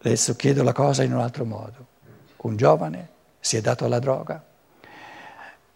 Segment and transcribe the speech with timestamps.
[0.00, 1.86] Adesso chiedo la cosa in un altro modo.
[2.38, 3.08] Un giovane
[3.40, 4.44] si è dato alla droga,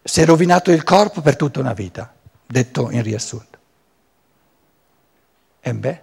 [0.01, 2.13] si è rovinato il corpo per tutta una vita,
[2.45, 3.57] detto in riassunto.
[5.59, 6.01] E beh,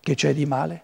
[0.00, 0.82] che c'è di male?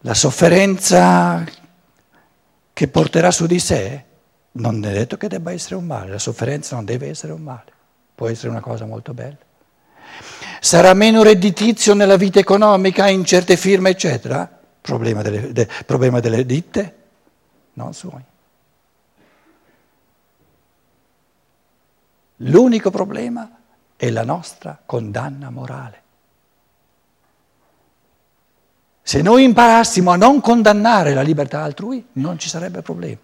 [0.00, 1.44] La sofferenza
[2.72, 4.04] che porterà su di sé
[4.56, 7.72] non è detto che debba essere un male, la sofferenza non deve essere un male,
[8.14, 9.36] può essere una cosa molto bella.
[10.60, 14.48] Sarà meno redditizio nella vita economica in certe firme, eccetera?
[14.80, 16.96] Problema delle, de, problema delle ditte,
[17.74, 18.22] non suoi.
[22.38, 23.50] L'unico problema
[23.96, 26.02] è la nostra condanna morale.
[29.02, 33.23] Se noi imparassimo a non condannare la libertà altrui, non ci sarebbe problema.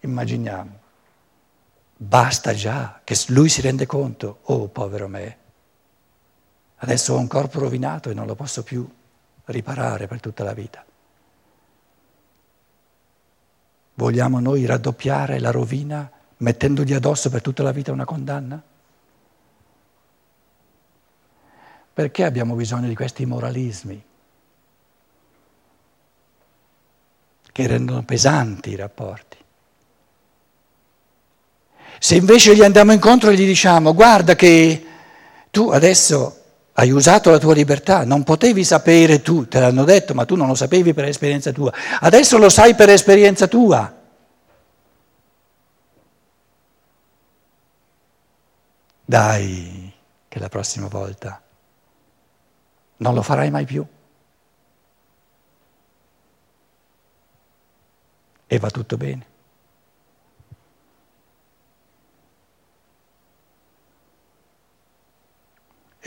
[0.00, 0.78] Immaginiamo,
[1.96, 5.36] basta già che lui si rende conto, oh povero me,
[6.76, 8.88] adesso ho un corpo rovinato e non lo posso più
[9.46, 10.84] riparare per tutta la vita.
[13.94, 18.62] Vogliamo noi raddoppiare la rovina mettendogli addosso per tutta la vita una condanna?
[21.92, 24.04] Perché abbiamo bisogno di questi moralismi
[27.50, 29.37] che rendono pesanti i rapporti?
[31.98, 34.86] Se invece gli andiamo incontro e gli diciamo guarda che
[35.50, 36.34] tu adesso
[36.74, 40.46] hai usato la tua libertà, non potevi sapere tu, te l'hanno detto, ma tu non
[40.46, 43.92] lo sapevi per esperienza tua, adesso lo sai per esperienza tua.
[49.04, 49.92] Dai,
[50.28, 51.40] che la prossima volta
[52.98, 53.84] non lo farai mai più.
[58.46, 59.27] E va tutto bene.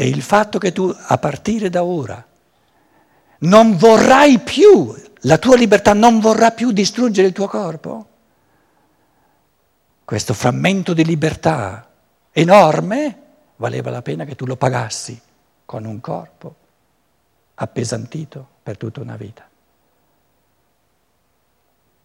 [0.01, 2.25] E il fatto che tu a partire da ora
[3.41, 8.07] non vorrai più, la tua libertà non vorrà più distruggere il tuo corpo,
[10.03, 11.87] questo frammento di libertà
[12.31, 13.21] enorme,
[13.57, 15.21] valeva la pena che tu lo pagassi
[15.65, 16.55] con un corpo
[17.53, 19.47] appesantito per tutta una vita.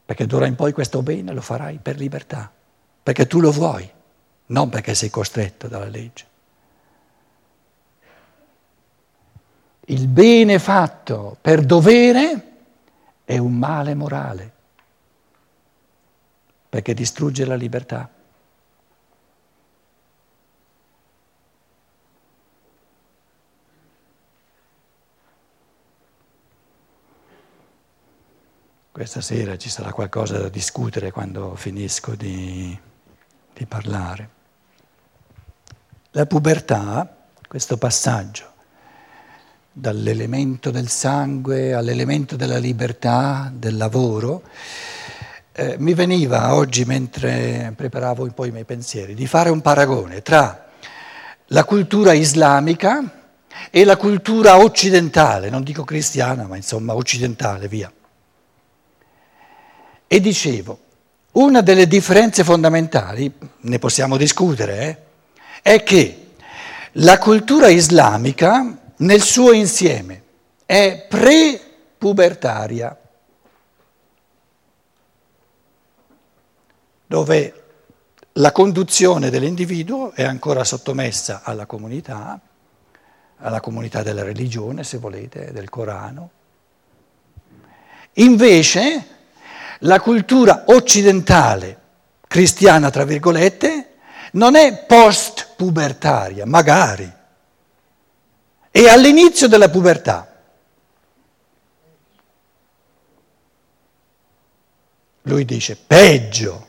[0.04, 2.52] Perché d'ora in poi questo bene lo farai per libertà,
[3.02, 3.90] perché tu lo vuoi,
[4.48, 6.34] non perché sei costretto dalla legge.
[9.88, 12.54] Il bene fatto per dovere
[13.24, 14.52] è un male morale,
[16.68, 18.10] perché distrugge la libertà.
[28.90, 32.76] Questa sera ci sarà qualcosa da discutere quando finisco di,
[33.52, 34.30] di parlare.
[36.10, 38.54] La pubertà, questo passaggio
[39.78, 44.42] dall'elemento del sangue all'elemento della libertà, del lavoro,
[45.52, 50.22] eh, mi veniva oggi, mentre preparavo un po' i miei pensieri, di fare un paragone
[50.22, 50.68] tra
[51.48, 53.28] la cultura islamica
[53.70, 57.92] e la cultura occidentale, non dico cristiana, ma insomma occidentale, via.
[60.06, 60.78] E dicevo,
[61.32, 64.88] una delle differenze fondamentali, ne possiamo discutere,
[65.60, 66.28] eh, è che
[66.92, 70.22] la cultura islamica nel suo insieme
[70.64, 72.98] è pre-pubertaria,
[77.06, 77.64] dove
[78.32, 82.38] la conduzione dell'individuo è ancora sottomessa alla comunità,
[83.38, 86.30] alla comunità della religione, se volete, del Corano.
[88.14, 89.06] Invece
[89.80, 91.80] la cultura occidentale,
[92.26, 93.94] cristiana tra virgolette,
[94.32, 97.10] non è post-pubertaria, magari,
[98.84, 100.30] è all'inizio della pubertà.
[105.22, 106.66] Lui dice peggio,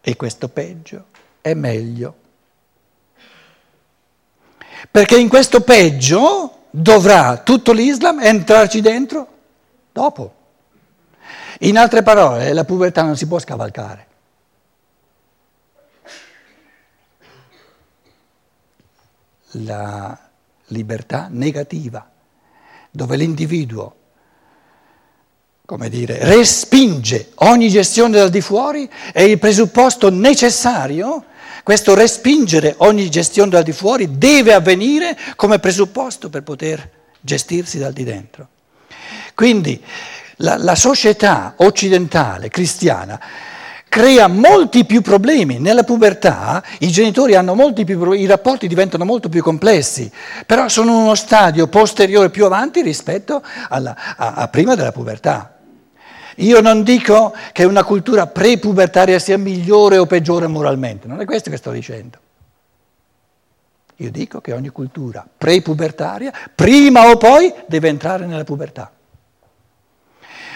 [0.00, 1.06] e questo peggio
[1.40, 2.16] è meglio.
[4.90, 9.28] Perché in questo peggio dovrà tutto l'Islam entrarci dentro
[9.92, 10.34] dopo.
[11.60, 14.06] In altre parole, la pubertà non si può scavalcare.
[19.52, 20.30] La
[20.72, 22.10] libertà negativa,
[22.90, 23.96] dove l'individuo,
[25.64, 31.24] come dire, respinge ogni gestione dal di fuori è il presupposto necessario,
[31.62, 36.90] questo respingere ogni gestione dal di fuori deve avvenire come presupposto per poter
[37.20, 38.48] gestirsi dal di dentro.
[39.34, 39.80] Quindi
[40.36, 43.20] la, la società occidentale cristiana
[43.92, 45.58] crea molti più problemi.
[45.58, 50.10] Nella pubertà i genitori hanno molti più problemi, i rapporti diventano molto più complessi,
[50.46, 55.58] però sono uno stadio posteriore più avanti rispetto alla, a, a prima della pubertà.
[56.36, 61.50] Io non dico che una cultura pre-pubertaria sia migliore o peggiore moralmente, non è questo
[61.50, 62.16] che sto dicendo.
[63.96, 68.90] Io dico che ogni cultura pre-pubertaria, prima o poi, deve entrare nella pubertà.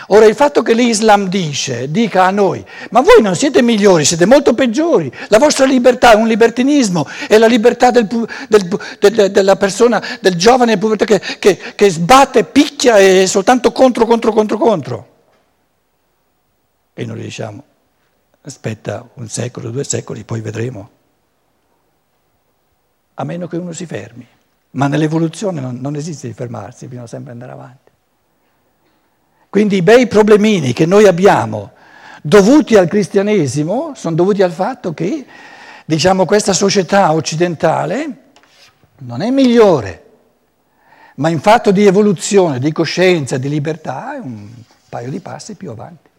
[0.08, 4.24] Ora il fatto che l'Islam dice, dica a noi, ma voi non siete migliori, siete
[4.24, 9.56] molto peggiori, la vostra libertà è un libertinismo, è la libertà del, del, del, della
[9.56, 15.14] persona, del giovane che, che, che sbatte, picchia e soltanto contro, contro, contro, contro.
[16.94, 17.64] E noi diciamo,
[18.42, 20.90] aspetta un secolo, due secoli, poi vedremo.
[23.14, 24.26] A meno che uno si fermi.
[24.70, 27.90] Ma nell'evoluzione non, non esiste di fermarsi, bisogna sempre andare avanti.
[29.56, 31.70] Quindi i bei problemini che noi abbiamo
[32.20, 35.24] dovuti al cristianesimo sono dovuti al fatto che,
[35.86, 38.24] diciamo, questa società occidentale
[38.98, 40.04] non è migliore,
[41.14, 44.46] ma in fatto di evoluzione, di coscienza, di libertà è un
[44.90, 46.10] paio di passi più avanti.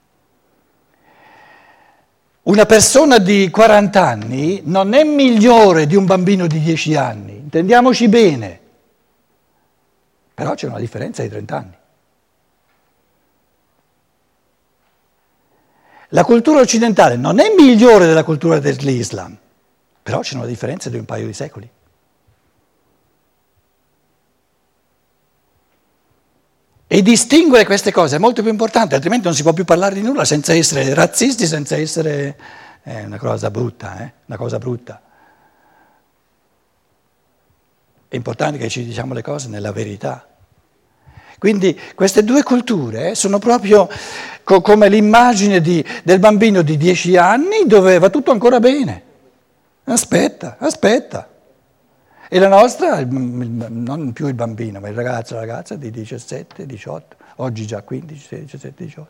[2.41, 8.07] Una persona di 40 anni non è migliore di un bambino di 10 anni, intendiamoci
[8.07, 8.59] bene,
[10.33, 11.75] però c'è una differenza di 30 anni.
[16.09, 19.37] La cultura occidentale non è migliore della cultura dell'Islam,
[20.01, 21.69] però c'è una differenza di un paio di secoli.
[26.89, 30.01] E distinguere queste cose è molto più importante, altrimenti non si può più parlare di
[30.01, 32.37] nulla senza essere razzisti, senza essere
[32.83, 34.13] eh, una cosa brutta, eh?
[34.27, 35.01] una cosa brutta.
[38.07, 40.25] È importante che ci diciamo le cose nella verità.
[41.37, 43.89] Quindi queste due culture sono proprio
[44.47, 49.03] co- come l'immagine di, del bambino di dieci anni dove va tutto ancora bene.
[49.83, 51.29] Aspetta, aspetta.
[52.29, 57.15] E la nostra, non più il bambino, ma il ragazzo, la ragazza di 17, 18,
[57.37, 59.09] oggi già 15, 16, 17, 18.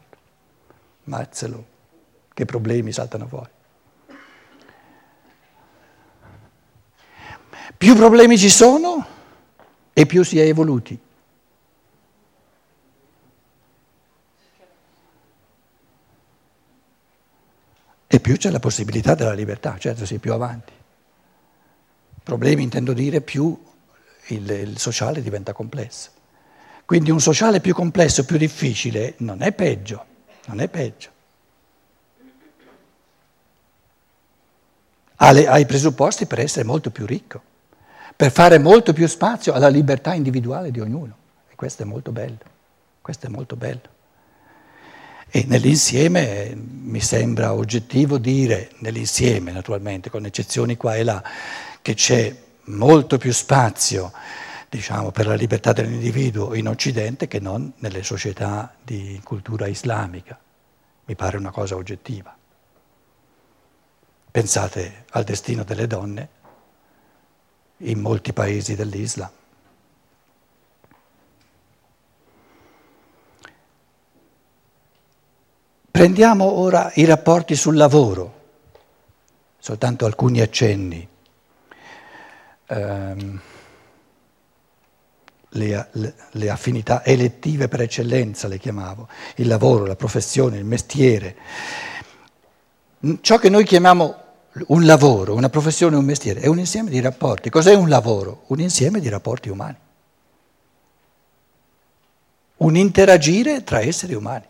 [1.03, 1.65] Mazzelo,
[2.33, 3.49] che problemi saltano fuori.
[7.77, 9.05] Più problemi ci sono
[9.93, 10.99] e più si è evoluti.
[18.07, 20.71] E più c'è la possibilità della libertà, certo si è più avanti.
[22.23, 23.61] Problemi intendo dire più
[24.27, 26.11] il, il sociale diventa complesso.
[26.85, 30.05] Quindi un sociale più complesso, più difficile, non è peggio,
[30.45, 31.09] non è peggio.
[35.17, 37.41] Ha, le, ha i presupposti per essere molto più ricco,
[38.15, 41.15] per fare molto più spazio alla libertà individuale di ognuno.
[41.49, 42.37] E questo è molto bello,
[43.01, 43.95] questo è molto bello.
[45.29, 51.23] E nell'insieme mi sembra oggettivo dire, nell'insieme naturalmente, con eccezioni qua e là,
[51.81, 52.35] che c'è
[52.65, 54.11] molto più spazio
[54.69, 60.39] diciamo, per la libertà dell'individuo in Occidente che non nelle società di cultura islamica.
[61.05, 62.35] Mi pare una cosa oggettiva.
[64.29, 66.29] Pensate al destino delle donne
[67.77, 69.29] in molti paesi dell'Islam.
[75.97, 78.33] Prendiamo ora i rapporti sul lavoro,
[79.57, 81.07] soltanto alcuni accenni.
[82.67, 83.41] Um,
[85.49, 91.35] le, le, le, affinità elettive per eccellenza, le chiamavo, il lavoro, la professione, il mestiere.
[93.21, 94.15] Ciò che noi chiamiamo
[94.67, 97.49] un lavoro, una professione, un mestiere, è un insieme di rapporti.
[97.49, 98.43] Cos'è un lavoro?
[98.49, 99.77] Un insieme di rapporti umani.
[102.57, 104.45] Un interagire tra esseri umani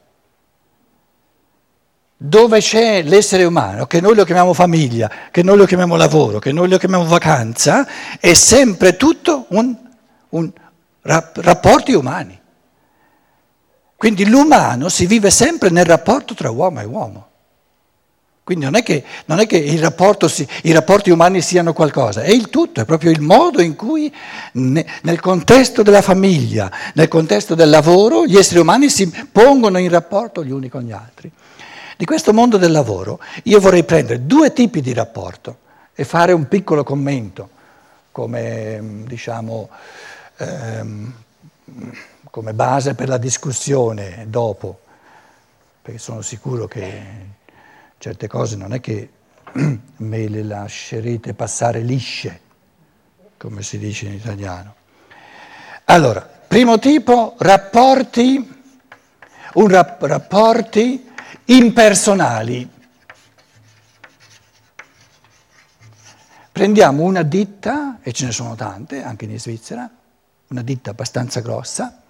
[2.18, 6.52] dove c'è l'essere umano, che noi lo chiamiamo famiglia, che noi lo chiamiamo lavoro, che
[6.52, 7.88] noi lo chiamiamo vacanza,
[8.20, 9.76] è sempre tutto un,
[10.30, 10.52] un
[11.02, 12.40] rap, rapporti umani.
[13.96, 17.26] Quindi l'umano si vive sempre nel rapporto tra uomo e uomo.
[18.44, 19.58] Quindi non è che, non è che
[20.28, 24.12] si, i rapporti umani siano qualcosa, è il tutto, è proprio il modo in cui
[24.54, 29.90] ne, nel contesto della famiglia, nel contesto del lavoro, gli esseri umani si pongono in
[29.90, 31.30] rapporto gli uni con gli altri.
[31.98, 35.58] Di questo mondo del lavoro io vorrei prendere due tipi di rapporto
[35.96, 37.50] e fare un piccolo commento
[38.12, 39.68] come, diciamo,
[40.38, 41.14] ehm,
[42.30, 44.80] come base per la discussione dopo,
[45.82, 47.02] perché sono sicuro che
[47.98, 49.10] certe cose non è che
[49.98, 52.42] me le lascerete passare lisce,
[53.38, 54.76] come si dice in italiano.
[55.86, 58.62] Allora, primo tipo, rapporti
[59.54, 61.07] un rap- rapporti
[61.46, 62.70] impersonali.
[66.52, 69.88] Prendiamo una ditta, e ce ne sono tante, anche in Svizzera,
[70.48, 72.02] una ditta abbastanza grossa,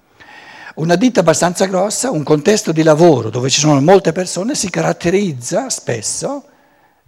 [0.75, 5.69] una ditta abbastanza grossa, un contesto di lavoro dove ci sono molte persone, si caratterizza
[5.69, 6.45] spesso,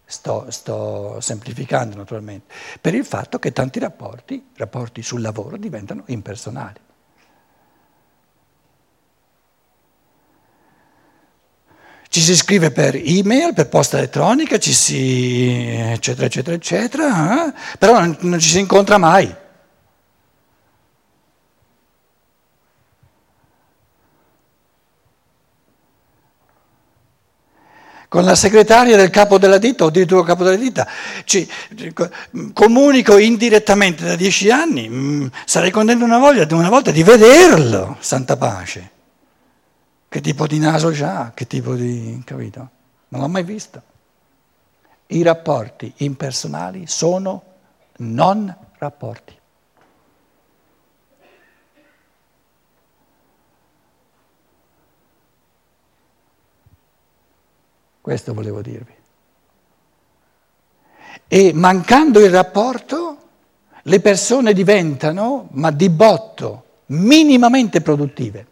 [0.03, 6.79] sto, sto semplificando naturalmente, per il fatto che tanti rapporti, rapporti sul lavoro, diventano impersonali.
[12.09, 17.53] Ci si scrive per email, per posta elettronica, ci si eccetera eccetera eccetera, eh?
[17.77, 19.35] però non, non ci si incontra mai.
[28.09, 30.87] con la segretaria del capo della ditta o addirittura capo della ditta.
[31.23, 31.47] Ci,
[32.53, 38.35] comunico indirettamente da dieci anni, mm, sarei contento una, voglia, una volta di vederlo, santa
[38.35, 38.97] pace.
[40.09, 42.19] Che tipo di naso ha, che tipo di...
[42.25, 42.69] capito?
[43.09, 43.81] Non l'ho mai visto.
[45.05, 47.43] I rapporti impersonali sono
[47.97, 49.37] non rapporti.
[58.01, 58.93] Questo volevo dirvi.
[61.27, 63.17] E mancando il rapporto,
[63.83, 68.47] le persone diventano, ma di botto, minimamente produttive.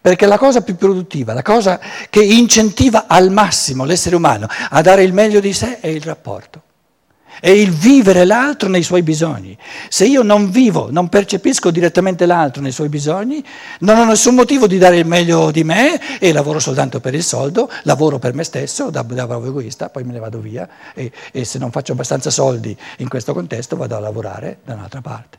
[0.00, 5.02] Perché la cosa più produttiva, la cosa che incentiva al massimo l'essere umano a dare
[5.02, 6.62] il meglio di sé è il rapporto
[7.40, 9.56] è il vivere l'altro nei suoi bisogni.
[9.88, 13.44] Se io non vivo, non percepisco direttamente l'altro nei suoi bisogni,
[13.80, 17.22] non ho nessun motivo di dare il meglio di me e lavoro soltanto per il
[17.22, 21.10] soldo, lavoro per me stesso, da, da bravo egoista, poi me ne vado via e,
[21.32, 25.38] e se non faccio abbastanza soldi in questo contesto vado a lavorare da un'altra parte.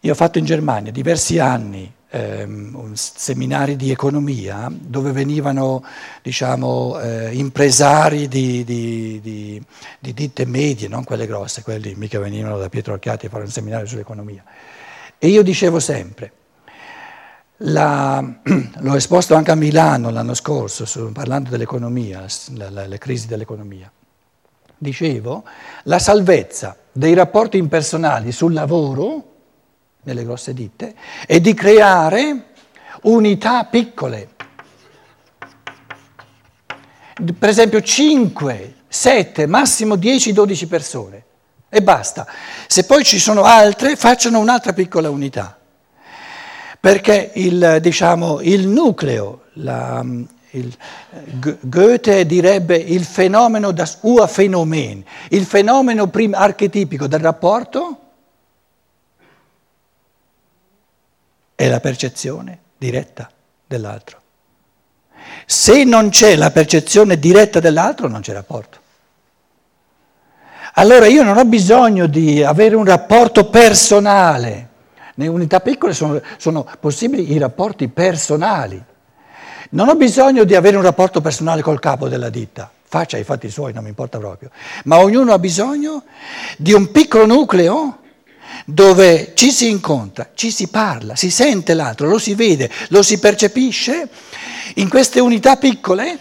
[0.00, 5.82] Io ho fatto in Germania diversi anni ehm, seminari di economia dove venivano
[6.20, 9.62] diciamo, eh, impresari di, di, di,
[9.98, 13.50] di, ditte medie, non quelle grosse, quelli mica venivano da Pietro Archiati a fare un
[13.50, 14.44] seminario sull'economia.
[15.18, 16.32] E io dicevo sempre,
[17.58, 18.22] la,
[18.78, 23.90] l'ho esposto anche a Milano l'anno scorso, su, parlando dell'economia, la, la, le crisi dell'economia.
[24.76, 25.44] Dicevo,
[25.84, 29.31] la salvezza dei rapporti impersonali sul lavoro
[30.02, 30.94] nelle grosse ditte,
[31.26, 32.50] e di creare
[33.02, 34.28] unità piccole.
[37.38, 41.24] Per esempio 5, 7, massimo 10, 12 persone
[41.68, 42.26] e basta.
[42.66, 45.56] Se poi ci sono altre, facciano un'altra piccola unità.
[46.78, 50.04] Perché il, diciamo, il nucleo, la,
[50.50, 50.76] il,
[51.60, 58.01] Goethe direbbe il fenomeno das Urphänomen, il fenomeno prim- archetipico del rapporto
[61.62, 63.30] è la percezione diretta
[63.68, 64.20] dell'altro.
[65.46, 68.80] Se non c'è la percezione diretta dell'altro, non c'è rapporto.
[70.74, 74.70] Allora io non ho bisogno di avere un rapporto personale.
[75.14, 78.82] Nelle unità piccole sono, sono possibili i rapporti personali.
[79.70, 83.48] Non ho bisogno di avere un rapporto personale col capo della ditta, faccia i fatti
[83.48, 84.50] suoi, non mi importa proprio,
[84.84, 86.02] ma ognuno ha bisogno
[86.58, 87.98] di un piccolo nucleo
[88.64, 93.18] dove ci si incontra, ci si parla, si sente l'altro, lo si vede, lo si
[93.18, 94.08] percepisce,
[94.74, 96.18] in queste unità piccole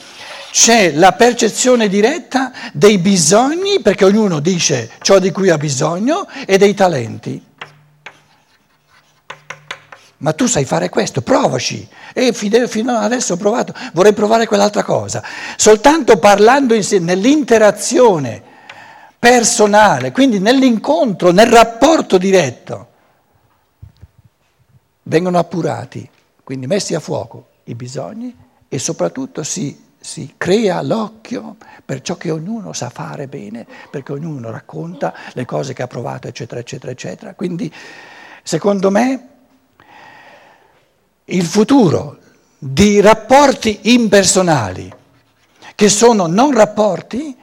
[0.52, 6.58] c'è la percezione diretta dei bisogni, perché ognuno dice ciò di cui ha bisogno, e
[6.58, 7.42] dei talenti.
[10.18, 11.88] Ma tu sai fare questo, provaci.
[12.14, 15.24] E fino adesso ho provato, vorrei provare quell'altra cosa.
[15.56, 18.44] Soltanto parlando insieme, nell'interazione
[19.22, 22.88] personale, quindi nell'incontro, nel rapporto diretto,
[25.04, 26.10] vengono appurati,
[26.44, 28.36] quindi messi a fuoco i bisogni
[28.68, 34.50] e soprattutto si, si crea l'occhio per ciò che ognuno sa fare bene, perché ognuno
[34.50, 37.36] racconta le cose che ha provato, eccetera, eccetera, eccetera.
[37.36, 37.72] Quindi,
[38.42, 39.28] secondo me,
[41.26, 42.18] il futuro
[42.58, 44.92] di rapporti impersonali,
[45.76, 47.38] che sono non rapporti,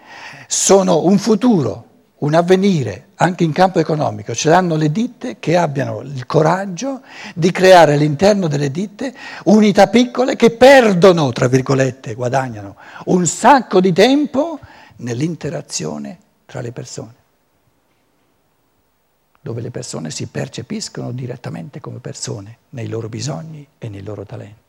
[0.50, 1.84] sono un futuro,
[2.20, 7.02] un avvenire anche in campo economico, ce l'hanno le ditte che abbiano il coraggio
[7.34, 9.14] di creare all'interno delle ditte
[9.44, 12.76] unità piccole che perdono, tra virgolette, guadagnano
[13.06, 14.58] un sacco di tempo
[14.96, 17.14] nell'interazione tra le persone,
[19.42, 24.67] dove le persone si percepiscono direttamente come persone nei loro bisogni e nei loro talenti.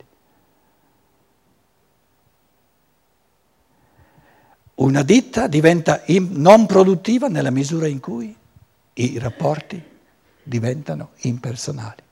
[4.80, 8.34] Una ditta diventa non produttiva nella misura in cui
[8.94, 9.82] i rapporti
[10.42, 12.02] diventano impersonali.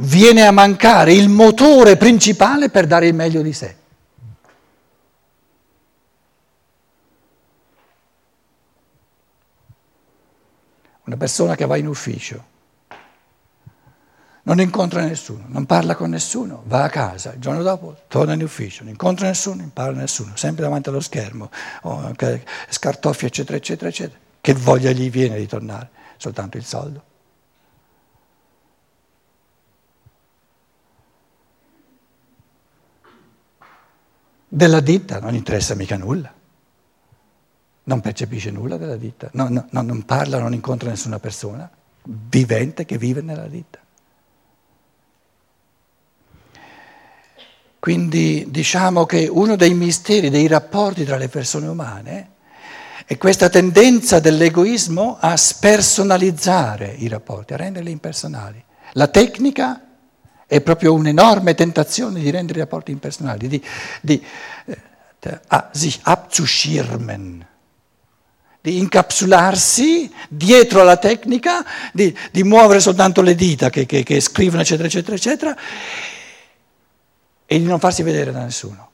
[0.00, 3.76] viene a mancare il motore principale per dare il meglio di sé.
[11.04, 12.44] Una persona che va in ufficio,
[14.48, 18.42] non incontra nessuno, non parla con nessuno, va a casa, il giorno dopo torna in
[18.42, 21.50] ufficio, non incontra nessuno, non parla nessuno, sempre davanti allo schermo,
[22.70, 24.18] scartoffia, eccetera, eccetera, eccetera.
[24.40, 25.90] Che voglia gli viene di tornare?
[26.16, 27.02] Soltanto il soldo.
[34.48, 36.32] Della ditta non interessa mica nulla,
[37.84, 41.70] non percepisce nulla della ditta, no, no, non parla, non incontra nessuna persona
[42.04, 43.80] vivente che vive nella ditta.
[47.80, 52.30] Quindi diciamo che uno dei misteri dei rapporti tra le persone umane
[53.04, 58.62] è questa tendenza dell'egoismo a spersonalizzare i rapporti, a renderli impersonali.
[58.92, 59.82] La tecnica
[60.46, 63.62] è proprio un'enorme tentazione di rendere i rapporti impersonali, di,
[64.00, 64.22] di
[64.66, 64.78] eh,
[65.72, 67.46] sich abzuschirmen,
[68.60, 74.62] di incapsularsi dietro alla tecnica, di, di muovere soltanto le dita che, che, che scrivono,
[74.62, 75.56] eccetera, eccetera, eccetera,
[77.50, 78.90] e di non farsi vedere da nessuno.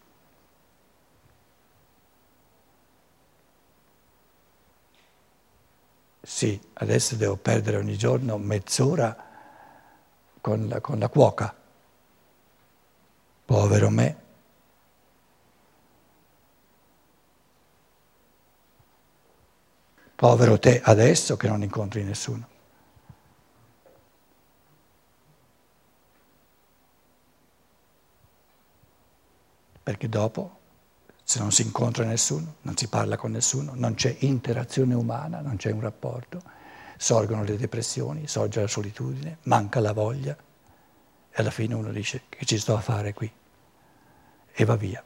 [6.21, 9.17] Sì, adesso devo perdere ogni giorno mezz'ora
[10.41, 11.53] con la, con la cuoca.
[13.45, 14.17] Povero me.
[20.15, 22.54] Povero te adesso che non incontri nessuno.
[29.85, 30.59] Perché dopo,
[31.23, 35.55] se non si incontra nessuno, non si parla con nessuno, non c'è interazione umana, non
[35.55, 36.43] c'è un rapporto
[36.97, 42.45] sorgono le depressioni, sorge la solitudine, manca la voglia e alla fine uno dice che
[42.45, 43.31] ci sto a fare qui
[44.53, 45.03] e va via.